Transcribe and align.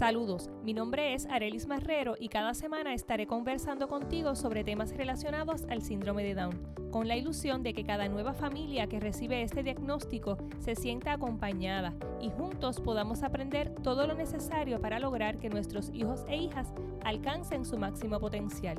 Saludos, 0.00 0.48
mi 0.64 0.72
nombre 0.72 1.12
es 1.12 1.26
Arelis 1.26 1.66
Marrero 1.66 2.14
y 2.18 2.30
cada 2.30 2.54
semana 2.54 2.94
estaré 2.94 3.26
conversando 3.26 3.86
contigo 3.86 4.34
sobre 4.34 4.64
temas 4.64 4.96
relacionados 4.96 5.66
al 5.68 5.82
síndrome 5.82 6.24
de 6.24 6.34
Down, 6.34 6.58
con 6.90 7.06
la 7.06 7.18
ilusión 7.18 7.62
de 7.62 7.74
que 7.74 7.84
cada 7.84 8.08
nueva 8.08 8.32
familia 8.32 8.86
que 8.86 8.98
recibe 8.98 9.42
este 9.42 9.62
diagnóstico 9.62 10.38
se 10.58 10.74
sienta 10.74 11.12
acompañada 11.12 11.92
y 12.18 12.30
juntos 12.30 12.80
podamos 12.80 13.22
aprender 13.22 13.74
todo 13.82 14.06
lo 14.06 14.14
necesario 14.14 14.80
para 14.80 15.00
lograr 15.00 15.36
que 15.36 15.50
nuestros 15.50 15.90
hijos 15.92 16.24
e 16.28 16.36
hijas 16.38 16.72
alcancen 17.04 17.66
su 17.66 17.76
máximo 17.76 18.18
potencial. 18.20 18.78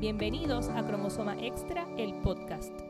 Bienvenidos 0.00 0.68
a 0.68 0.86
Cromosoma 0.86 1.42
Extra, 1.42 1.86
el 1.96 2.12
podcast. 2.20 2.87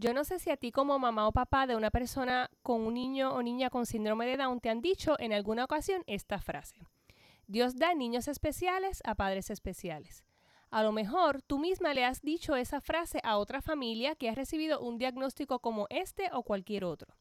Yo 0.00 0.14
no 0.14 0.24
sé 0.24 0.38
si 0.38 0.48
a 0.48 0.56
ti 0.56 0.72
como 0.72 0.98
mamá 0.98 1.28
o 1.28 1.32
papá 1.32 1.66
de 1.66 1.76
una 1.76 1.90
persona 1.90 2.48
con 2.62 2.80
un 2.86 2.94
niño 2.94 3.34
o 3.34 3.42
niña 3.42 3.68
con 3.68 3.84
síndrome 3.84 4.24
de 4.24 4.38
Down 4.38 4.58
te 4.58 4.70
han 4.70 4.80
dicho 4.80 5.14
en 5.18 5.34
alguna 5.34 5.62
ocasión 5.62 6.04
esta 6.06 6.40
frase. 6.40 6.76
Dios 7.46 7.76
da 7.76 7.92
niños 7.92 8.26
especiales 8.26 9.02
a 9.04 9.14
padres 9.14 9.50
especiales. 9.50 10.24
A 10.70 10.82
lo 10.82 10.92
mejor 10.92 11.42
tú 11.42 11.58
misma 11.58 11.92
le 11.92 12.06
has 12.06 12.22
dicho 12.22 12.56
esa 12.56 12.80
frase 12.80 13.20
a 13.24 13.36
otra 13.36 13.60
familia 13.60 14.14
que 14.14 14.30
ha 14.30 14.34
recibido 14.34 14.80
un 14.80 14.96
diagnóstico 14.96 15.58
como 15.58 15.86
este 15.90 16.30
o 16.32 16.44
cualquier 16.44 16.84
otro. 16.84 17.14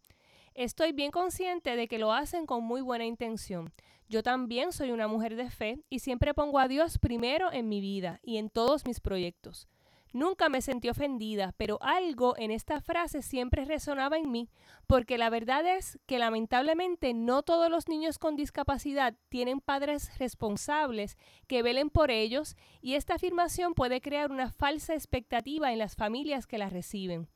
Estoy 0.54 0.94
bien 0.94 1.12
consciente 1.12 1.76
de 1.76 1.90
que 1.90 2.00
lo 2.00 2.14
hacen 2.14 2.46
con 2.46 2.64
muy 2.64 2.80
buena 2.80 3.04
intención. 3.04 3.74
Yo 4.08 4.24
también 4.24 4.72
soy 4.72 4.92
una 4.92 5.10
mujer 5.10 5.36
de 5.36 5.50
fe 5.50 5.84
y 5.90 6.00
siempre 6.00 6.34
pongo 6.34 6.60
a 6.60 6.70
Dios 6.70 6.98
primero 6.98 7.52
en 7.52 7.68
mi 7.68 7.82
vida 7.82 8.22
y 8.24 8.38
en 8.38 8.50
todos 8.50 8.86
mis 8.86 9.02
proyectos. 9.02 9.68
Nunca 10.12 10.50
me 10.50 10.62
sentí 10.62 10.90
ofendida, 10.90 11.54
pero 11.58 11.78
algo 11.82 12.36
en 12.38 12.50
esta 12.50 12.82
frase 12.82 13.22
siempre 13.22 13.66
resonaba 13.66 14.18
en 14.18 14.32
mí, 14.32 14.50
porque 14.88 15.20
la 15.20 15.30
verdad 15.30 15.68
es 15.68 16.00
que 16.08 16.18
lamentablemente 16.18 17.14
no 17.14 17.44
todos 17.44 17.70
los 17.70 17.88
niños 17.88 18.18
con 18.18 18.36
discapacidad 18.36 19.16
tienen 19.30 19.60
padres 19.60 20.18
responsables 20.18 21.16
que 21.48 21.62
velen 21.62 21.92
por 21.92 22.10
ellos 22.10 22.56
y 22.82 22.96
esta 22.96 23.16
afirmación 23.16 23.76
puede 23.76 24.02
crear 24.02 24.32
una 24.32 24.52
falsa 24.52 24.96
expectativa 24.96 25.72
en 25.72 25.78
las 25.78 25.96
familias 25.96 26.48
que 26.48 26.58
la 26.58 26.70
reciben. 26.70 27.30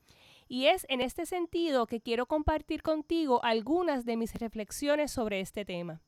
Y 0.48 0.66
es 0.66 0.84
en 0.88 1.00
este 1.00 1.26
sentido 1.26 1.86
que 1.86 2.00
quiero 2.00 2.26
compartir 2.26 2.82
contigo 2.82 3.42
algunas 3.44 4.04
de 4.04 4.16
mis 4.16 4.34
reflexiones 4.34 5.12
sobre 5.12 5.40
este 5.40 5.64
tema. 5.64 6.02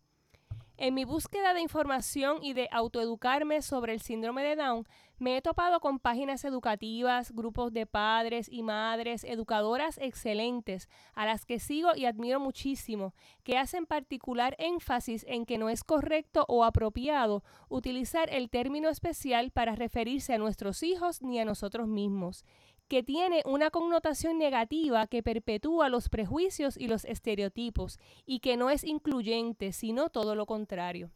En 0.79 0.93
mi 0.93 1.07
búsqueda 1.07 1.55
de 1.55 1.63
información 1.63 2.45
y 2.45 2.53
de 2.53 2.69
autoeducarme 2.71 3.63
sobre 3.63 3.95
el 3.95 4.03
síndrome 4.03 4.45
de 4.45 4.57
Down, 4.57 4.87
me 5.19 5.39
he 5.39 5.41
topado 5.41 5.81
con 5.81 5.99
páginas 5.99 6.45
educativas, 6.45 7.33
grupos 7.33 7.73
de 7.73 7.87
padres 7.87 8.47
y 8.51 8.63
madres, 8.63 9.25
educadoras 9.25 9.97
excelentes, 9.97 10.91
a 11.15 11.25
las 11.25 11.47
que 11.47 11.61
sigo 11.61 11.97
y 11.97 12.05
admiro 12.05 12.41
muchísimo, 12.41 13.15
que 13.43 13.57
hacen 13.57 13.87
particular 13.87 14.55
énfasis 14.59 15.25
en 15.27 15.47
que 15.47 15.57
no 15.57 15.71
es 15.71 15.83
correcto 15.83 16.45
o 16.47 16.63
apropiado 16.63 17.43
utilizar 17.71 18.29
el 18.31 18.51
término 18.51 18.91
especial 18.91 19.53
para 19.53 19.77
referirse 19.77 20.35
a 20.35 20.39
nuestros 20.39 20.83
hijos 20.83 21.23
ni 21.23 21.41
a 21.41 21.47
nosotros 21.47 21.89
mismos, 21.89 22.45
que 22.89 23.03
tiene 23.03 23.43
una 23.45 23.71
connotación 23.71 24.39
negativa 24.39 25.07
que 25.07 25.23
perpetúa 25.23 25.89
los 25.89 26.09
prejuicios 26.09 26.77
y 26.77 26.89
los 26.89 27.05
estereotipos 27.05 27.99
y 28.25 28.41
que 28.41 28.57
no 28.57 28.71
es 28.71 28.85
incluyente, 28.85 29.73
sino 29.73 30.09
todo 30.09 30.35
lo 30.35 30.47
contrario. 30.47 31.11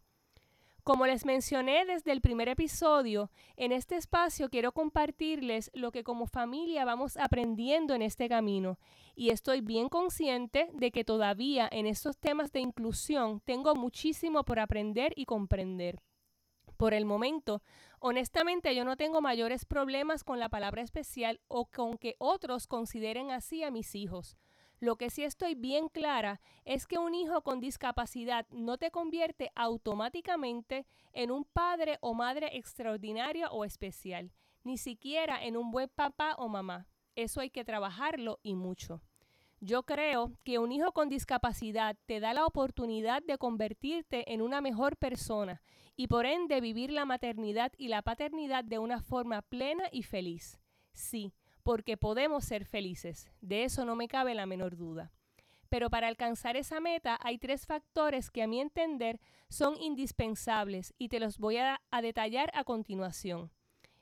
Como 0.83 1.05
les 1.05 1.25
mencioné 1.25 1.85
desde 1.85 2.11
el 2.11 2.21
primer 2.21 2.49
episodio, 2.49 3.29
en 3.55 3.71
este 3.71 3.97
espacio 3.97 4.49
quiero 4.49 4.71
compartirles 4.71 5.69
lo 5.75 5.91
que 5.91 6.03
como 6.03 6.25
familia 6.25 6.85
vamos 6.85 7.17
aprendiendo 7.17 7.93
en 7.93 8.01
este 8.01 8.27
camino 8.27 8.79
y 9.15 9.29
estoy 9.29 9.61
bien 9.61 9.89
consciente 9.89 10.69
de 10.73 10.91
que 10.91 11.03
todavía 11.03 11.69
en 11.71 11.85
estos 11.85 12.17
temas 12.17 12.51
de 12.51 12.61
inclusión 12.61 13.41
tengo 13.41 13.75
muchísimo 13.75 14.43
por 14.43 14.59
aprender 14.59 15.13
y 15.15 15.25
comprender. 15.25 16.01
Por 16.77 16.93
el 16.93 17.05
momento, 17.05 17.61
honestamente 17.99 18.73
yo 18.75 18.85
no 18.85 18.97
tengo 18.97 19.21
mayores 19.21 19.65
problemas 19.65 20.23
con 20.23 20.39
la 20.39 20.49
palabra 20.49 20.81
especial 20.81 21.39
o 21.47 21.65
con 21.65 21.97
que 21.97 22.15
otros 22.17 22.67
consideren 22.67 23.31
así 23.31 23.63
a 23.63 23.71
mis 23.71 23.93
hijos. 23.95 24.37
Lo 24.79 24.95
que 24.95 25.11
sí 25.11 25.23
estoy 25.23 25.53
bien 25.53 25.89
clara 25.89 26.41
es 26.65 26.87
que 26.87 26.97
un 26.97 27.13
hijo 27.13 27.43
con 27.43 27.59
discapacidad 27.59 28.47
no 28.49 28.79
te 28.79 28.89
convierte 28.89 29.51
automáticamente 29.53 30.87
en 31.13 31.29
un 31.29 31.45
padre 31.45 31.99
o 32.01 32.15
madre 32.15 32.57
extraordinario 32.57 33.47
o 33.51 33.63
especial, 33.63 34.31
ni 34.63 34.79
siquiera 34.79 35.43
en 35.43 35.55
un 35.55 35.69
buen 35.69 35.87
papá 35.89 36.33
o 36.39 36.47
mamá. 36.47 36.87
Eso 37.15 37.41
hay 37.41 37.51
que 37.51 37.63
trabajarlo 37.63 38.39
y 38.41 38.55
mucho. 38.55 39.01
Yo 39.63 39.83
creo 39.83 40.33
que 40.43 40.57
un 40.57 40.71
hijo 40.71 40.91
con 40.91 41.07
discapacidad 41.07 41.95
te 42.07 42.19
da 42.19 42.33
la 42.33 42.47
oportunidad 42.47 43.21
de 43.21 43.37
convertirte 43.37 44.33
en 44.33 44.41
una 44.41 44.59
mejor 44.59 44.97
persona 44.97 45.61
y 45.95 46.07
por 46.07 46.25
ende 46.25 46.61
vivir 46.61 46.91
la 46.91 47.05
maternidad 47.05 47.71
y 47.77 47.87
la 47.87 48.01
paternidad 48.01 48.63
de 48.63 48.79
una 48.79 49.03
forma 49.03 49.43
plena 49.43 49.83
y 49.91 50.01
feliz. 50.01 50.59
Sí, 50.93 51.35
porque 51.61 51.95
podemos 51.95 52.43
ser 52.43 52.65
felices, 52.65 53.29
de 53.39 53.63
eso 53.63 53.85
no 53.85 53.95
me 53.95 54.07
cabe 54.07 54.33
la 54.33 54.47
menor 54.47 54.77
duda. 54.77 55.11
Pero 55.69 55.91
para 55.91 56.07
alcanzar 56.07 56.57
esa 56.57 56.79
meta 56.79 57.19
hay 57.21 57.37
tres 57.37 57.67
factores 57.67 58.31
que 58.31 58.41
a 58.41 58.47
mi 58.47 58.61
entender 58.61 59.19
son 59.47 59.79
indispensables 59.79 60.95
y 60.97 61.09
te 61.09 61.19
los 61.19 61.37
voy 61.37 61.57
a, 61.57 61.79
detallar 62.01 62.49
a 62.55 62.63
continuación. 62.63 63.51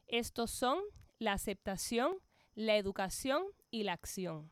Estos 0.07 0.51
son 0.51 0.79
la 1.17 1.33
aceptación, 1.33 2.15
la 2.55 2.77
educación 2.77 3.43
y 3.71 3.83
la 3.83 3.91
acción. 3.91 4.51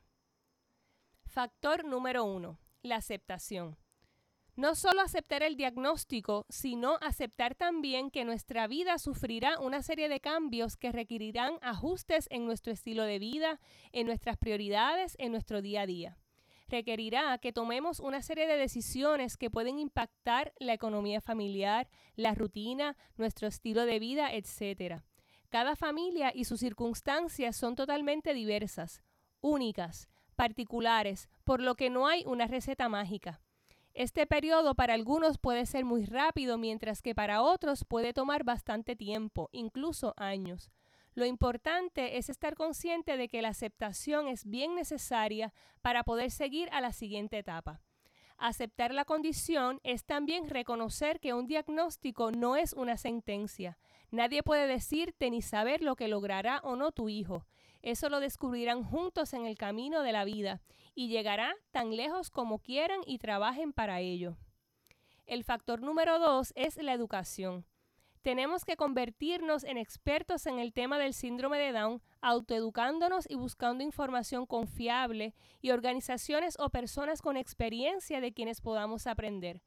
Factor 1.38 1.86
número 1.86 2.26
uno, 2.26 2.58
la 2.82 2.96
aceptación. 2.96 3.78
No 4.56 4.74
solo 4.74 5.02
aceptar 5.02 5.44
el 5.44 5.56
diagnóstico, 5.56 6.48
sino 6.50 6.98
aceptar 7.00 7.54
también 7.54 8.10
que 8.10 8.26
nuestra 8.26 8.66
vida 8.66 8.98
sufrirá 8.98 9.60
una 9.60 9.84
serie 9.84 10.10
de 10.10 10.20
cambios 10.20 10.78
que 10.78 10.92
requerirán 10.92 11.60
ajustes 11.62 12.26
en 12.32 12.48
nuestro 12.48 12.74
estilo 12.74 13.04
de 13.04 13.20
vida, 13.20 13.60
en 13.92 14.08
nuestras 14.08 14.38
prioridades, 14.38 15.16
en 15.20 15.32
nuestro 15.32 15.62
día 15.62 15.82
a 15.82 15.86
día. 15.86 16.18
Requerirá 16.70 17.38
que 17.38 17.54
tomemos 17.54 18.00
una 18.00 18.24
serie 18.24 18.48
de 18.48 18.58
decisiones 18.58 19.38
que 19.38 19.52
pueden 19.52 19.78
impactar 19.78 20.54
la 20.58 20.74
economía 20.74 21.22
familiar, 21.22 21.88
la 22.16 22.34
rutina, 22.34 22.98
nuestro 23.16 23.48
estilo 23.48 23.86
de 23.86 24.00
vida, 24.00 24.34
etc. 24.34 25.04
Cada 25.50 25.76
familia 25.76 26.32
y 26.34 26.46
sus 26.46 26.62
circunstancias 26.62 27.56
son 27.56 27.76
totalmente 27.76 28.34
diversas, 28.34 29.04
únicas, 29.40 30.10
particulares, 30.38 31.28
por 31.44 31.62
lo 31.62 31.76
que 31.76 31.90
no 31.90 32.08
hay 32.08 32.24
una 32.26 32.48
receta 32.48 32.88
mágica. 32.88 33.42
Este 33.94 34.28
periodo 34.28 34.76
para 34.76 34.94
algunos 34.94 35.40
puede 35.40 35.66
ser 35.66 35.84
muy 35.84 36.06
rápido, 36.06 36.58
mientras 36.58 37.02
que 37.02 37.16
para 37.16 37.42
otros 37.42 37.84
puede 37.84 38.14
tomar 38.14 38.44
bastante 38.44 38.96
tiempo, 38.96 39.50
incluso 39.52 40.14
años. 40.16 40.72
Lo 41.16 41.26
importante 41.26 42.20
es 42.20 42.30
estar 42.30 42.54
consciente 42.54 43.18
de 43.18 43.28
que 43.28 43.42
la 43.42 43.50
aceptación 43.50 44.28
es 44.28 44.46
bien 44.46 44.76
necesaria 44.76 45.52
para 45.82 46.04
poder 46.04 46.30
seguir 46.30 46.70
a 46.72 46.80
la 46.80 46.94
siguiente 46.94 47.40
etapa. 47.40 47.82
Aceptar 48.38 48.94
la 48.94 49.04
condición 49.04 49.80
es 49.84 50.06
también 50.06 50.48
reconocer 50.48 51.20
que 51.20 51.34
un 51.34 51.48
diagnóstico 51.48 52.30
no 52.30 52.56
es 52.56 52.74
una 52.74 52.98
sentencia. 52.98 53.80
Nadie 54.12 54.44
puede 54.44 54.68
decirte 54.68 55.32
ni 55.32 55.42
saber 55.42 55.82
lo 55.82 55.96
que 55.96 56.08
logrará 56.08 56.60
o 56.64 56.76
no 56.76 56.92
tu 56.92 57.10
hijo. 57.10 57.48
Eso 57.82 58.10
lo 58.10 58.20
descubrirán 58.20 58.84
juntos 58.84 59.34
en 59.34 59.46
el 59.46 59.58
camino 59.58 60.02
de 60.02 60.12
la 60.12 60.26
vida 60.26 60.62
y 60.96 61.08
llegará 61.08 61.56
tan 61.72 61.96
lejos 61.96 62.30
como 62.30 62.60
quieran 62.60 63.02
y 63.06 63.20
trabajen 63.20 63.74
para 63.74 64.00
ello. 64.00 64.38
El 65.26 65.44
factor 65.44 65.82
número 65.82 66.20
dos 66.20 66.54
es 66.56 66.78
la 66.78 66.94
educación. 66.94 67.66
Tenemos 68.22 68.66
que 68.66 68.76
convertirnos 68.76 69.64
en 69.64 69.78
expertos 69.78 70.48
en 70.48 70.60
el 70.60 70.74
tema 70.74 71.00
del 71.00 71.14
síndrome 71.14 71.58
de 71.60 71.72
Down, 71.72 72.02
autoeducándonos 72.22 73.30
y 73.30 73.36
buscando 73.36 73.84
información 73.84 74.46
confiable 74.46 75.34
y 75.62 75.72
organizaciones 75.72 76.58
o 76.60 76.70
personas 76.70 77.22
con 77.22 77.38
experiencia 77.38 78.20
de 78.20 78.34
quienes 78.34 78.60
podamos 78.60 79.08
aprender. 79.08 79.62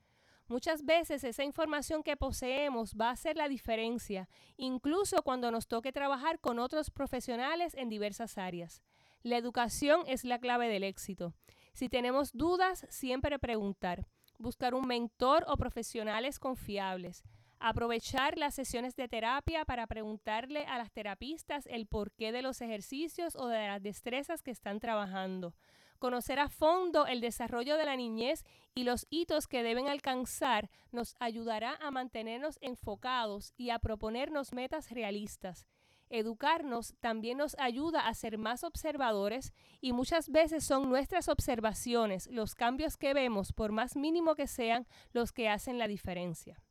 Muchas 0.50 0.85
veces 0.85 1.23
esa 1.23 1.44
información 1.44 2.02
que 2.02 2.17
poseemos 2.17 2.97
va 3.00 3.11
a 3.11 3.12
hacer 3.12 3.37
la 3.37 3.49
diferencia, 3.49 4.29
incluso 4.56 5.23
cuando 5.23 5.52
nos 5.52 5.69
toque 5.69 5.93
trabajar 5.93 6.41
con 6.41 6.58
otros 6.58 6.91
profesionales 6.91 7.73
en 7.75 7.88
diversas 7.88 8.37
áreas. 8.37 8.82
La 9.23 9.37
educación 9.37 10.00
es 10.08 10.25
la 10.25 10.41
clave 10.41 10.69
del 10.69 10.82
éxito. 10.82 11.35
Si 11.73 11.88
tenemos 11.88 12.32
dudas, 12.32 12.85
siempre 12.88 13.38
preguntar, 13.38 14.08
buscar 14.38 14.75
un 14.75 14.88
mentor 14.88 15.44
o 15.47 15.56
profesionales 15.56 16.41
confiables, 16.41 17.23
Aprovechar 17.62 18.38
las 18.38 18.55
sesiones 18.55 18.97
de 18.97 19.06
terapia 19.06 19.67
para 19.67 19.87
preguntarle 19.87 20.64
a 20.64 20.79
las 20.79 20.91
terapistas 20.91 21.67
el 21.67 21.87
porqué 21.87 22.32
de 22.32 22.41
los 22.41 22.62
ejercicios 22.62 23.37
o 23.37 23.49
de 23.49 23.67
las 23.67 23.82
destrezas 23.82 24.43
que 24.43 24.50
están 24.50 24.81
trabajando. 24.81 25.52
Conocer 26.00 26.38
a 26.38 26.49
fondo 26.49 27.06
el 27.06 27.20
desarrollo 27.20 27.76
de 27.76 27.85
la 27.85 27.94
niñez 27.94 28.47
y 28.75 28.85
los 28.85 29.06
hitos 29.11 29.47
que 29.47 29.62
deben 29.62 29.87
alcanzar 29.87 30.70
nos 30.93 31.14
ayudará 31.20 31.76
a 31.76 31.91
mantenernos 31.91 32.56
enfocados 32.62 33.52
y 33.58 33.69
a 33.69 33.79
proponernos 33.79 34.55
metas 34.55 34.91
realistas. 34.91 35.69
Educarnos 36.08 36.94
también 37.00 37.37
nos 37.37 37.55
ayuda 37.58 38.08
a 38.08 38.14
ser 38.14 38.38
más 38.38 38.64
observadores 38.64 39.52
y 39.82 39.93
muchas 39.93 40.31
veces 40.31 40.64
son 40.64 40.88
nuestras 40.88 41.29
observaciones, 41.29 42.29
los 42.29 42.55
cambios 42.55 42.97
que 42.97 43.12
vemos, 43.12 43.52
por 43.52 43.70
más 43.70 43.94
mínimo 43.94 44.35
que 44.35 44.47
sean, 44.47 44.87
los 45.12 45.32
que 45.32 45.50
hacen 45.50 45.79
la 45.79 45.87
diferencia. 45.87 46.62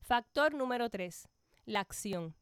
Factor 0.00 0.54
número 0.54 0.90
3. 0.90 1.28
La 1.66 1.78
acción. 1.78 2.34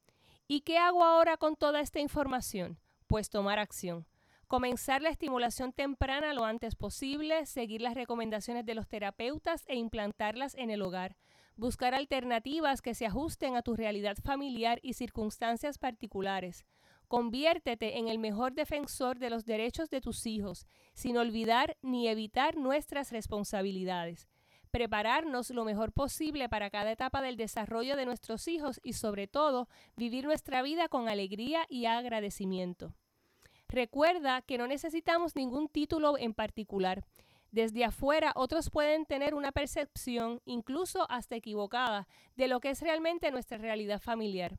¿Y 0.48 0.62
qué 0.62 0.78
hago 0.78 1.04
ahora 1.04 1.36
con 1.36 1.54
toda 1.54 1.80
esta 1.80 2.00
información? 2.00 2.80
Pues 3.08 3.28
tomar 3.28 3.58
acción. 3.58 4.06
Comenzar 4.48 5.02
la 5.02 5.08
estimulación 5.08 5.72
temprana 5.72 6.32
lo 6.32 6.44
antes 6.44 6.76
posible, 6.76 7.46
seguir 7.46 7.80
las 7.80 7.94
recomendaciones 7.94 8.64
de 8.64 8.76
los 8.76 8.86
terapeutas 8.86 9.64
e 9.66 9.74
implantarlas 9.74 10.54
en 10.54 10.70
el 10.70 10.82
hogar. 10.82 11.16
Buscar 11.56 11.94
alternativas 11.94 12.80
que 12.80 12.94
se 12.94 13.06
ajusten 13.06 13.56
a 13.56 13.62
tu 13.62 13.74
realidad 13.74 14.16
familiar 14.22 14.78
y 14.84 14.92
circunstancias 14.92 15.78
particulares. 15.78 16.64
Conviértete 17.08 17.98
en 17.98 18.06
el 18.06 18.20
mejor 18.20 18.52
defensor 18.52 19.18
de 19.18 19.30
los 19.30 19.46
derechos 19.46 19.90
de 19.90 20.00
tus 20.00 20.26
hijos, 20.26 20.68
sin 20.94 21.16
olvidar 21.16 21.76
ni 21.82 22.06
evitar 22.06 22.56
nuestras 22.56 23.10
responsabilidades. 23.10 24.28
Prepararnos 24.70 25.50
lo 25.50 25.64
mejor 25.64 25.92
posible 25.92 26.48
para 26.48 26.70
cada 26.70 26.92
etapa 26.92 27.20
del 27.20 27.36
desarrollo 27.36 27.96
de 27.96 28.06
nuestros 28.06 28.46
hijos 28.46 28.80
y 28.84 28.92
sobre 28.92 29.26
todo 29.26 29.68
vivir 29.96 30.24
nuestra 30.24 30.62
vida 30.62 30.86
con 30.86 31.08
alegría 31.08 31.66
y 31.68 31.86
agradecimiento. 31.86 32.94
Recuerda 33.68 34.42
que 34.42 34.58
no 34.58 34.66
necesitamos 34.66 35.34
ningún 35.34 35.68
título 35.68 36.18
en 36.18 36.34
particular. 36.34 37.04
Desde 37.50 37.84
afuera 37.84 38.32
otros 38.36 38.70
pueden 38.70 39.06
tener 39.06 39.34
una 39.34 39.52
percepción, 39.52 40.40
incluso 40.44 41.10
hasta 41.10 41.36
equivocada, 41.36 42.06
de 42.36 42.48
lo 42.48 42.60
que 42.60 42.70
es 42.70 42.82
realmente 42.82 43.30
nuestra 43.30 43.58
realidad 43.58 44.00
familiar. 44.00 44.58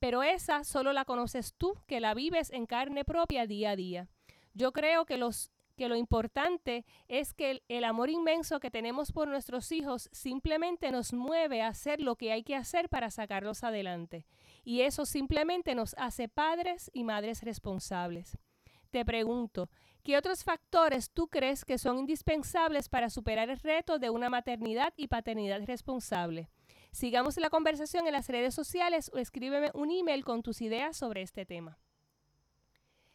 Pero 0.00 0.22
esa 0.22 0.64
solo 0.64 0.92
la 0.92 1.04
conoces 1.04 1.54
tú, 1.54 1.74
que 1.86 2.00
la 2.00 2.14
vives 2.14 2.50
en 2.50 2.66
carne 2.66 3.04
propia 3.04 3.46
día 3.46 3.70
a 3.70 3.76
día. 3.76 4.08
Yo 4.54 4.72
creo 4.72 5.04
que 5.04 5.18
los 5.18 5.50
que 5.76 5.88
lo 5.88 5.94
importante 5.94 6.84
es 7.06 7.32
que 7.34 7.52
el, 7.52 7.62
el, 7.68 7.84
amor 7.84 8.10
inmenso 8.10 8.58
que 8.58 8.70
tenemos 8.70 9.12
por 9.12 9.28
nuestros 9.28 9.70
hijos 9.70 10.08
simplemente 10.10 10.90
nos 10.90 11.12
mueve 11.12 11.62
a 11.62 11.68
hacer 11.68 12.00
lo 12.00 12.16
que 12.16 12.32
hay 12.32 12.42
que 12.42 12.56
hacer 12.56 12.88
para 12.88 13.10
sacarlos 13.10 13.62
adelante. 13.62 14.26
Y 14.64 14.80
eso 14.80 15.06
simplemente 15.06 15.76
nos 15.76 15.94
hace 15.96 16.28
padres 16.28 16.90
y 16.92 17.04
madres 17.04 17.44
responsables. 17.44 18.36
Te 18.90 19.04
pregunto, 19.04 19.68
¿qué 20.02 20.16
otros 20.16 20.44
factores 20.44 21.10
tú 21.10 21.28
crees 21.28 21.66
que 21.66 21.76
son 21.76 21.98
indispensables 21.98 22.88
para 22.88 23.10
superar 23.10 23.50
el 23.50 23.58
reto 23.58 23.98
de 23.98 24.08
una 24.08 24.30
maternidad 24.30 24.94
y 24.96 25.08
paternidad 25.08 25.62
responsable? 25.66 26.48
Sigamos 26.90 27.36
la 27.36 27.50
conversación 27.50 28.06
en 28.06 28.14
las 28.14 28.28
redes 28.28 28.54
sociales 28.54 29.10
o 29.12 29.18
escríbeme 29.18 29.70
un 29.74 29.90
email 29.90 30.24
con 30.24 30.42
tus 30.42 30.62
ideas 30.62 30.96
sobre 30.96 31.20
este 31.20 31.44
tema. 31.44 31.78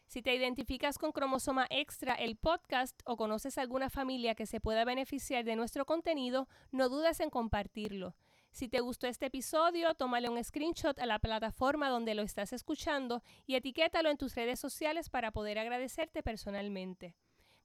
Si 0.06 0.22
te 0.22 0.36
identificas 0.36 1.00
con 1.00 1.12
Cromosoma 1.12 1.66
Extra, 1.72 2.14
el 2.14 2.36
podcast, 2.36 3.02
o 3.04 3.18
conoces 3.18 3.58
alguna 3.58 3.90
familia 3.90 4.36
que 4.36 4.46
se 4.46 4.60
pueda 4.60 4.86
beneficiar 4.86 5.44
de 5.44 5.56
nuestro 5.56 5.88
contenido, 5.88 6.48
no 6.72 6.88
dudes 6.88 7.20
en 7.20 7.32
compartirlo. 7.32 8.14
Si 8.54 8.70
te 8.70 8.80
gustó 8.82 9.08
este 9.08 9.26
episodio, 9.26 9.96
tómale 9.96 10.30
un 10.30 10.42
screenshot 10.44 11.00
a 11.00 11.08
la 11.08 11.18
plataforma 11.18 11.90
donde 11.90 12.14
lo 12.14 12.22
estás 12.22 12.54
escuchando 12.54 13.24
y 13.48 13.56
etiquétalo 13.56 14.12
en 14.12 14.18
tus 14.18 14.36
redes 14.36 14.60
sociales 14.60 15.10
para 15.10 15.32
poder 15.32 15.58
agradecerte 15.58 16.22
personalmente. 16.22 17.16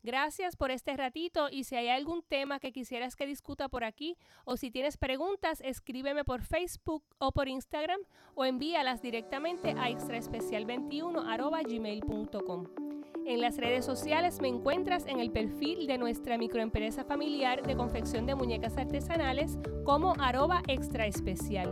Gracias 0.03 0.57
por 0.57 0.71
este 0.71 0.97
ratito 0.97 1.51
y 1.51 1.65
si 1.65 1.77
hay 1.77 1.89
algún 1.89 2.23
tema 2.23 2.59
que 2.59 2.73
quisieras 2.73 3.17
que 3.17 3.27
discuta 3.27 3.69
por 3.69 3.85
aquí 3.85 4.17
o 4.47 4.57
si 4.57 4.71
tienes 4.71 4.97
preguntas, 4.97 5.61
escríbeme 5.61 6.25
por 6.25 6.41
Facebook 6.41 7.05
o 7.19 7.33
por 7.33 7.49
Instagram 7.49 8.01
o 8.35 8.47
envíalas 8.47 9.03
directamente 9.03 9.73
a 9.73 9.91
extraespecial21@gmail.com. 9.91 12.88
En 13.29 13.43
las 13.43 13.59
redes 13.59 13.85
sociales 13.85 14.41
me 14.41 14.49
encuentras 14.49 15.07
en 15.07 15.21
el 15.21 15.31
perfil 15.31 15.87
de 15.87 15.99
nuestra 15.99 16.39
microempresa 16.39 17.05
familiar 17.05 17.63
de 17.63 17.77
confección 17.77 18.25
de 18.25 18.35
muñecas 18.35 18.79
artesanales 18.79 19.59
como 19.85 20.15
arroba 20.19 20.63
extra 20.67 21.07
especial. 21.07 21.71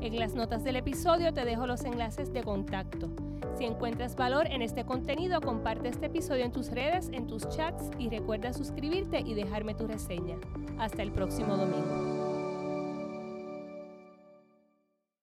En 0.00 0.18
las 0.18 0.34
notas 0.34 0.64
del 0.64 0.74
episodio 0.74 1.32
te 1.32 1.44
dejo 1.44 1.68
los 1.68 1.84
enlaces 1.84 2.32
de 2.32 2.42
contacto. 2.42 3.08
Si 3.56 3.64
encuentras 3.64 4.16
valor 4.16 4.48
en 4.48 4.62
este 4.62 4.84
contenido, 4.84 5.40
comparte 5.40 5.90
este 5.90 6.06
episodio 6.06 6.44
en 6.44 6.50
tus 6.50 6.72
redes, 6.72 7.08
en 7.12 7.28
tus 7.28 7.48
chats 7.50 7.88
y 8.00 8.08
recuerda 8.08 8.52
suscribirte 8.52 9.20
y 9.20 9.34
dejarme 9.34 9.76
tu 9.76 9.86
reseña. 9.86 10.34
Hasta 10.76 11.04
el 11.04 11.12
próximo 11.12 11.56
domingo. 11.56 12.15